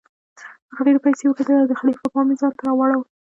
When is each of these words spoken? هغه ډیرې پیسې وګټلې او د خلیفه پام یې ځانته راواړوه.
هغه 0.75 0.81
ډیرې 0.85 1.03
پیسې 1.05 1.23
وګټلې 1.25 1.59
او 1.61 1.69
د 1.69 1.73
خلیفه 1.79 2.05
پام 2.13 2.27
یې 2.31 2.35
ځانته 2.41 2.61
راواړوه. 2.67 3.05